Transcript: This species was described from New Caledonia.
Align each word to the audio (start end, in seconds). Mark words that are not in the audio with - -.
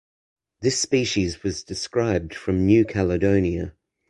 This 0.61 0.79
species 0.81 1.43
was 1.43 1.63
described 1.63 2.33
from 2.33 2.65
New 2.65 2.85
Caledonia. 2.85 3.75